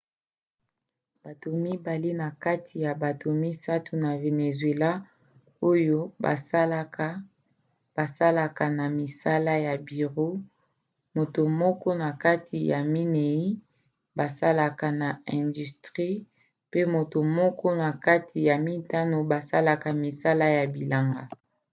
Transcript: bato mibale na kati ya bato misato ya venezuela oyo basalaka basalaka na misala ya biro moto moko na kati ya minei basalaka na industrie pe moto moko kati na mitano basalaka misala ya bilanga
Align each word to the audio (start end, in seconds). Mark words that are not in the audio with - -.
bato 1.23 1.49
mibale 1.63 2.09
na 2.21 2.29
kati 2.43 2.75
ya 2.85 2.91
bato 3.03 3.27
misato 3.43 3.91
ya 4.05 4.11
venezuela 4.23 4.89
oyo 5.71 5.99
basalaka 6.23 7.07
basalaka 7.95 8.65
na 8.77 8.85
misala 8.99 9.53
ya 9.67 9.73
biro 9.87 10.27
moto 11.17 11.41
moko 11.61 11.89
na 12.03 12.09
kati 12.25 12.57
ya 12.71 12.79
minei 12.93 13.43
basalaka 14.19 14.85
na 15.01 15.09
industrie 15.41 16.15
pe 16.71 16.81
moto 16.95 17.19
moko 17.37 17.67
kati 18.07 18.39
na 18.47 18.55
mitano 18.67 19.17
basalaka 19.31 19.87
misala 20.03 20.45
ya 20.57 20.65
bilanga 20.73 21.23